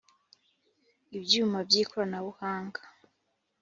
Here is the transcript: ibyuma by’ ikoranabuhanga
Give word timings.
ibyuma 1.17 1.57
by’ 1.67 1.75
ikoranabuhanga 1.83 2.81